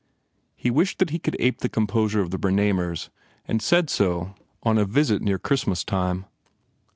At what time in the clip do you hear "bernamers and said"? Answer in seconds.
2.39-3.87